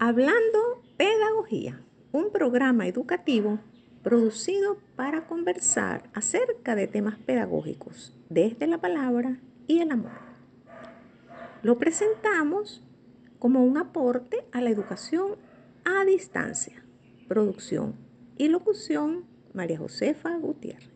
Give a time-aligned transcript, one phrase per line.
[0.00, 3.58] Hablando Pedagogía, un programa educativo
[4.04, 10.12] producido para conversar acerca de temas pedagógicos desde la palabra y el amor.
[11.64, 12.80] Lo presentamos
[13.40, 15.32] como un aporte a la educación
[15.84, 16.84] a distancia.
[17.26, 17.96] Producción
[18.36, 20.92] y locución María Josefa Gutiérrez.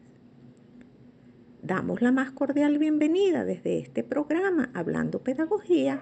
[1.60, 6.00] Damos la más cordial bienvenida desde este programa Hablando Pedagogía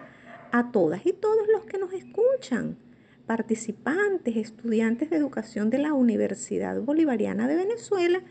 [0.53, 2.77] a todas y todos los que nos escuchan,
[3.31, 8.25] participantes, estudiantes de educación de la Universidad Bolivariana de Venezuela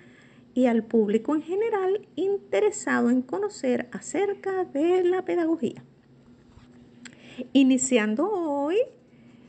[0.54, 5.86] y al público en general interesado en conocer acerca de la pedagogía.
[7.54, 8.76] Iniciando hoy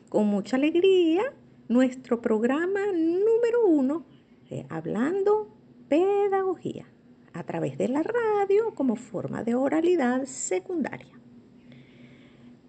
[0.09, 1.25] con mucha alegría
[1.67, 4.05] nuestro programa número uno
[4.51, 5.49] de Hablando
[5.89, 6.87] Pedagogía
[7.33, 11.19] a través de la radio como forma de oralidad secundaria.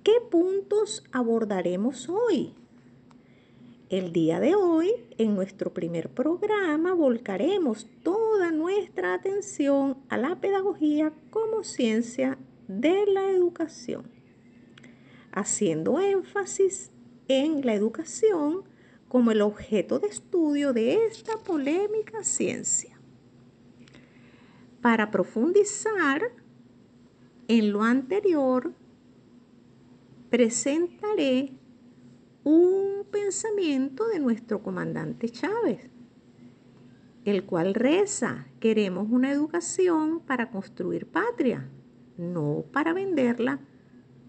[0.02, 2.56] ¿Qué puntos abordaremos hoy?
[3.92, 11.12] El día de hoy, en nuestro primer programa, volcaremos toda nuestra atención a la pedagogía
[11.30, 12.38] como ciencia
[12.70, 14.10] de la educación,
[15.34, 16.90] haciendo énfasis
[17.28, 18.64] en la educación
[19.10, 22.98] como el objeto de estudio de esta polémica ciencia.
[24.82, 26.32] Para profundizar
[27.50, 28.72] en lo anterior,
[30.30, 31.58] presentaré
[32.44, 35.90] un pensamiento de nuestro comandante Chávez,
[37.26, 41.70] el cual reza, queremos una educación para construir patria,
[42.18, 43.60] no para venderla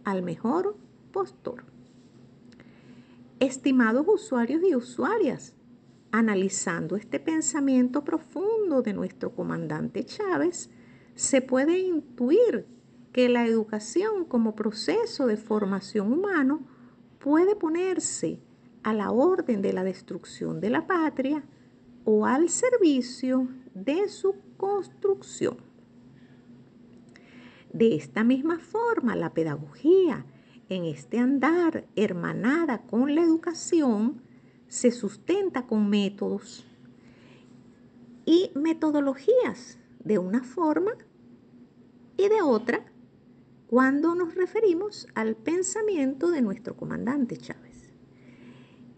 [0.04, 0.76] al mejor
[1.12, 1.64] postor.
[3.40, 5.54] Estimados usuarios y usuarias,
[6.14, 10.68] Analizando este pensamiento profundo de nuestro comandante Chávez,
[11.14, 12.66] se puede intuir
[13.12, 16.66] que la educación como proceso de formación humano
[17.22, 18.40] puede ponerse
[18.82, 21.44] a la orden de la destrucción de la patria
[22.04, 25.56] o al servicio de su construcción.
[27.72, 30.26] De esta misma forma, la pedagogía,
[30.68, 34.20] en este andar hermanada con la educación,
[34.66, 36.66] se sustenta con métodos
[38.24, 40.92] y metodologías de una forma
[42.16, 42.91] y de otra
[43.72, 47.90] cuando nos referimos al pensamiento de nuestro comandante Chávez.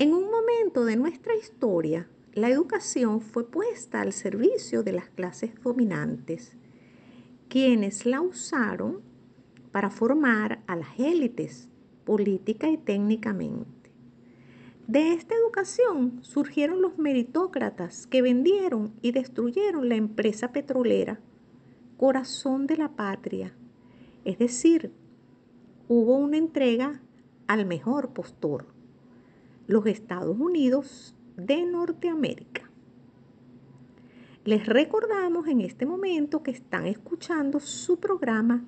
[0.00, 5.52] En un momento de nuestra historia, la educación fue puesta al servicio de las clases
[5.62, 6.56] dominantes,
[7.48, 9.00] quienes la usaron
[9.70, 11.68] para formar a las élites
[12.04, 13.92] política y técnicamente.
[14.88, 21.20] De esta educación surgieron los meritócratas que vendieron y destruyeron la empresa petrolera,
[21.96, 23.54] corazón de la patria.
[24.24, 24.92] Es decir,
[25.88, 27.00] hubo una entrega
[27.46, 28.66] al mejor postor,
[29.66, 32.70] los Estados Unidos de Norteamérica.
[34.44, 38.64] Les recordamos en este momento que están escuchando su programa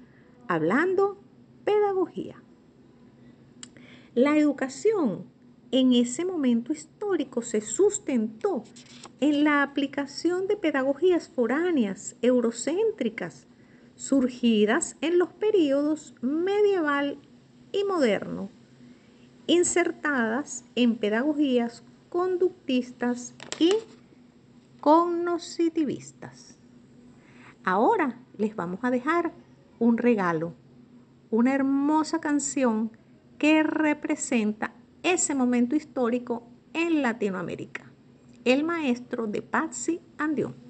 [0.49, 1.19] Hablando
[1.65, 2.43] Pedagogía.
[4.15, 5.25] La educación
[5.71, 8.65] en ese momento histórico se sustentó
[9.21, 13.47] en la aplicación de pedagogías foráneas, eurocéntricas,
[13.97, 17.19] surgidas en los periodos medieval
[17.73, 18.51] y moderno,
[19.47, 23.73] insertadas en pedagogías conductistas y
[24.81, 26.59] cognoscitivistas.
[27.65, 29.33] Ahora les vamos a dejar
[29.79, 30.55] un regalo,
[31.31, 32.93] una hermosa canción
[33.39, 37.91] que representa ese momento histórico en Latinoamérica.
[38.45, 40.66] El maestro de Patsy Andión.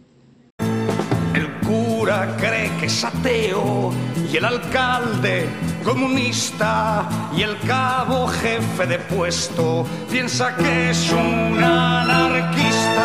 [2.16, 3.92] Cree que es ateo
[4.32, 5.50] y el alcalde
[5.84, 7.06] comunista
[7.36, 13.02] y el cabo jefe de puesto piensa que es un anarquista.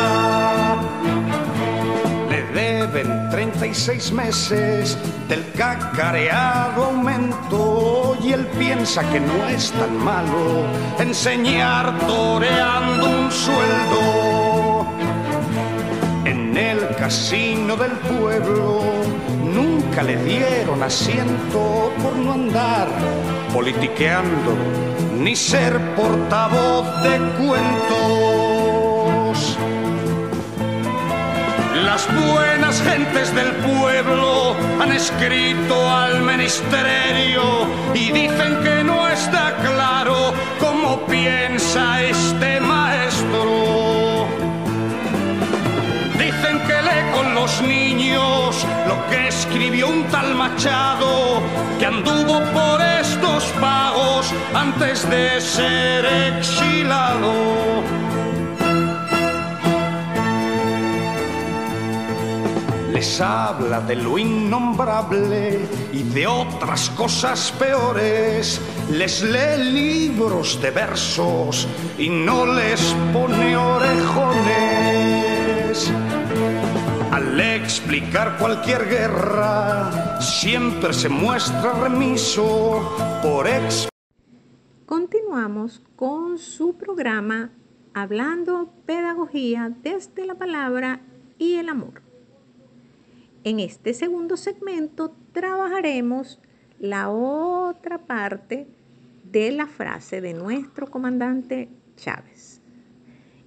[2.29, 4.97] Le deben 36 meses
[5.27, 10.65] del cacareado aumento y él piensa que no es tan malo
[10.99, 14.85] enseñar toreando un sueldo.
[16.23, 19.00] En el casino del pueblo
[19.91, 22.87] nunca le dieron asiento por no andar
[23.53, 24.55] politiqueando
[25.17, 28.77] ni ser portavoz de cuentos.
[31.83, 40.33] Las buenas gentes del pueblo han escrito al ministerio y dicen que no está claro
[40.61, 44.25] cómo piensa este maestro.
[46.17, 47.90] Dicen que lee con los niños
[49.41, 51.41] escribió un tal Machado
[51.79, 57.33] que anduvo por estos pagos antes de ser exilado.
[62.93, 65.59] Les habla de lo innombrable
[65.91, 68.61] y de otras cosas peores.
[68.91, 71.67] Les lee libros de versos
[71.97, 75.20] y no les pone orejones.
[77.11, 83.89] Al explicar cualquier guerra, siempre se muestra remiso por ex.
[84.85, 87.51] Continuamos con su programa
[87.93, 91.01] Hablando Pedagogía desde la Palabra
[91.37, 92.01] y el Amor.
[93.43, 96.39] En este segundo segmento trabajaremos
[96.79, 98.67] la otra parte
[99.29, 101.67] de la frase de nuestro comandante
[101.97, 102.61] Chávez.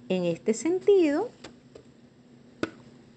[0.07, 1.31] En este sentido,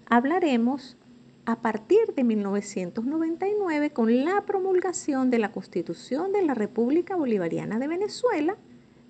[0.09, 0.97] hablaremos
[1.45, 7.87] a partir de 1999 con la promulgación de la Constitución de la República Bolivariana de
[7.87, 8.57] Venezuela,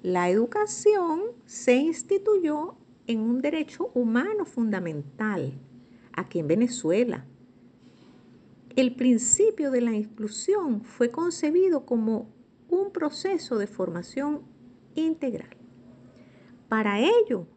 [0.04, 2.76] la educación se instituyó
[3.08, 5.54] en un derecho humano fundamental
[6.14, 7.26] aquí en Venezuela
[8.80, 12.30] el principio de la inclusión fue concebido como
[12.70, 14.44] un proceso de formación
[14.96, 15.50] integral.
[16.70, 17.48] Para ello,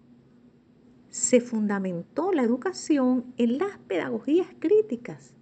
[1.13, 5.35] se fundamentó la educación en las pedagogías críticas,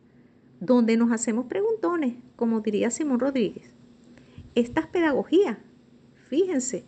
[0.59, 3.73] donde nos hacemos preguntones, como diría Simón Rodríguez.
[4.57, 5.59] Estas pedagogías,
[6.29, 6.85] fíjense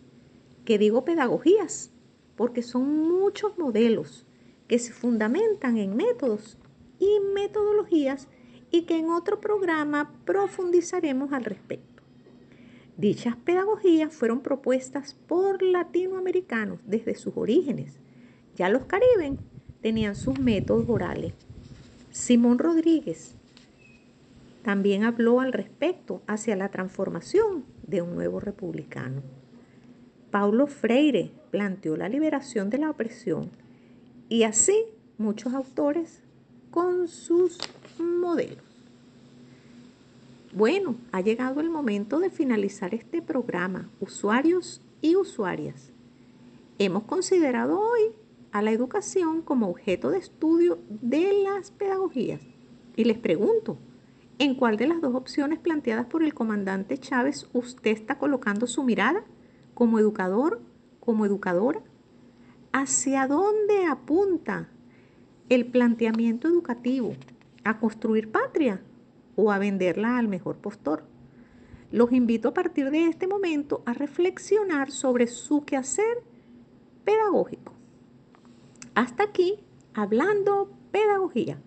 [0.64, 1.92] que digo pedagogías,
[2.34, 4.26] porque son muchos modelos
[4.66, 6.58] que se fundamentan en métodos
[6.98, 8.26] y metodologías
[8.72, 12.02] y que en otro programa profundizaremos al respecto.
[12.96, 18.00] Dichas pedagogías fueron propuestas por latinoamericanos desde sus orígenes.
[18.56, 19.38] Ya los caribes
[19.80, 21.32] tenían sus métodos orales.
[22.10, 23.34] Simón Rodríguez
[24.62, 29.22] también habló al respecto hacia la transformación de un nuevo republicano.
[30.30, 33.50] Paulo Freire planteó la liberación de la opresión
[34.28, 34.84] y así
[35.18, 36.20] muchos autores
[36.70, 37.58] con sus
[37.98, 38.64] modelos.
[40.54, 45.92] Bueno, ha llegado el momento de finalizar este programa, usuarios y usuarias.
[46.78, 48.12] Hemos considerado hoy
[48.52, 52.40] a la educación como objeto de estudio de las pedagogías.
[52.96, 53.78] Y les pregunto,
[54.38, 58.84] ¿en cuál de las dos opciones planteadas por el comandante Chávez usted está colocando su
[58.84, 59.24] mirada?
[59.74, 60.60] ¿Como educador?
[61.00, 61.80] ¿Como educadora?
[62.72, 64.68] ¿Hacia dónde apunta
[65.48, 67.14] el planteamiento educativo?
[67.64, 68.80] a construir patria
[69.36, 71.04] o a venderla al mejor postor.
[71.90, 76.22] Los invito a partir de este momento a reflexionar sobre su quehacer
[77.04, 77.72] pedagógico.
[78.94, 79.58] Hasta aquí,
[79.94, 81.58] hablando pedagogía,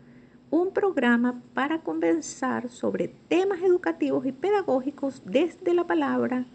[0.52, 6.46] un programa para conversar sobre temas educativos y pedagógicos desde la palabra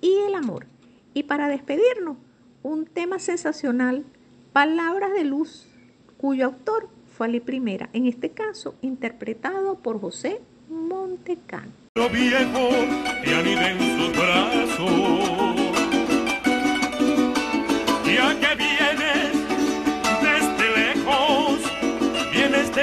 [0.00, 0.66] y el amor.
[1.14, 2.16] Y para despedirnos,
[2.62, 4.04] un tema sensacional,
[4.52, 5.66] palabras de luz,
[6.16, 11.72] cuyo autor fue Ali Primera, en este caso interpretado por José Montecano.
[11.96, 12.68] Lo viejo.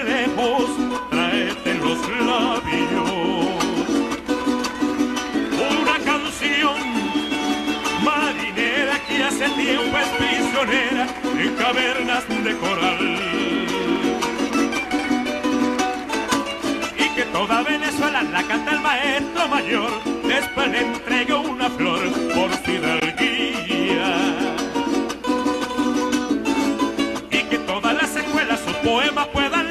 [0.04, 0.70] Lejos,
[1.10, 3.12] tráete los labios.
[5.80, 6.76] Una canción
[8.04, 13.32] marinera que hace tiempo es prisionera en cavernas de coral.
[17.42, 19.90] Toda Venezuela la canta el maestro mayor,
[20.28, 22.02] después le entrego una flor
[22.36, 24.16] por fidalguía.
[27.32, 27.58] Y que
[28.84, 29.71] poemas puedan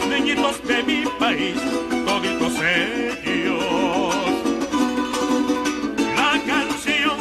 [0.00, 1.56] los niñitos de mi país,
[2.06, 4.14] toditos ellos.
[6.16, 7.18] La canción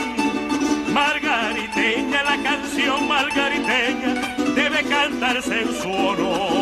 [0.93, 6.58] margariteña, la canción margariteña, debe cantarse en su honor.